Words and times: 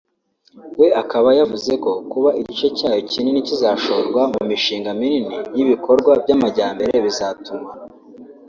we 0.79 0.87
akaba 1.01 1.29
yavuzeko 1.39 1.89
kuba 2.11 2.29
igice 2.39 2.67
cyayo 2.77 3.01
kinini 3.11 3.45
kizashorwa 3.47 4.21
mu 4.33 4.41
mishinga 4.49 4.89
minini 4.99 5.33
y’ibikorwa 5.57 6.11
by’amajyambere 6.21 6.95
bizatuma 7.05 7.69